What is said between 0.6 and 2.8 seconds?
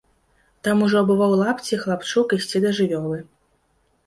Там ужо абуваў лапці хлапчук ісці да